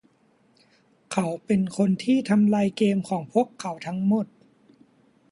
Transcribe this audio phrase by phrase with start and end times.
[1.13, 4.25] เขาเป็นคนที่ทำลายเกมของพวกเขาทั้งหมด